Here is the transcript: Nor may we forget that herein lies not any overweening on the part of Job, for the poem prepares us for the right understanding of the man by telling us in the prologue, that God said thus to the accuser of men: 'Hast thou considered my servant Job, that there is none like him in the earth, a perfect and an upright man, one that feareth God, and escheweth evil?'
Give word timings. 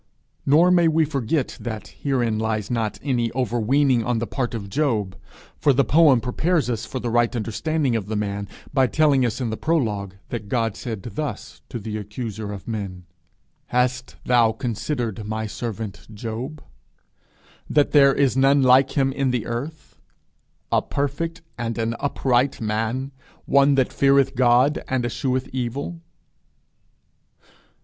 Nor 0.47 0.71
may 0.71 0.87
we 0.87 1.05
forget 1.05 1.55
that 1.59 1.89
herein 1.89 2.39
lies 2.39 2.71
not 2.71 2.97
any 3.03 3.31
overweening 3.33 4.03
on 4.03 4.17
the 4.17 4.25
part 4.25 4.55
of 4.55 4.67
Job, 4.67 5.15
for 5.59 5.73
the 5.73 5.83
poem 5.85 6.19
prepares 6.21 6.71
us 6.71 6.87
for 6.87 6.99
the 6.99 7.11
right 7.11 7.35
understanding 7.35 7.95
of 7.95 8.07
the 8.07 8.15
man 8.15 8.47
by 8.73 8.87
telling 8.87 9.23
us 9.23 9.39
in 9.39 9.51
the 9.51 9.57
prologue, 9.57 10.15
that 10.29 10.49
God 10.49 10.75
said 10.75 11.03
thus 11.03 11.61
to 11.69 11.77
the 11.77 11.97
accuser 11.97 12.51
of 12.51 12.67
men: 12.67 13.05
'Hast 13.67 14.15
thou 14.25 14.51
considered 14.51 15.23
my 15.27 15.45
servant 15.45 16.07
Job, 16.11 16.63
that 17.69 17.91
there 17.91 18.11
is 18.11 18.35
none 18.35 18.63
like 18.63 18.93
him 18.97 19.11
in 19.11 19.29
the 19.29 19.45
earth, 19.45 19.99
a 20.71 20.81
perfect 20.81 21.43
and 21.59 21.77
an 21.77 21.95
upright 21.99 22.59
man, 22.59 23.11
one 23.45 23.75
that 23.75 23.93
feareth 23.93 24.33
God, 24.33 24.83
and 24.87 25.05
escheweth 25.05 25.47
evil?' 25.53 26.01